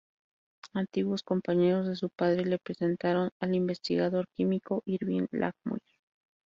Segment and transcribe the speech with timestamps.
[0.73, 5.83] Antiguos compañeros de su padre le presentaron al investigador químico Irving Langmuir.